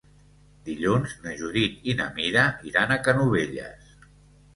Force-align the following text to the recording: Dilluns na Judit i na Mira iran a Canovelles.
Dilluns 0.69 1.11
na 1.25 1.33
Judit 1.41 1.85
i 1.93 1.95
na 1.99 2.07
Mira 2.15 2.45
iran 2.71 2.95
a 2.95 2.99
Canovelles. 3.09 3.93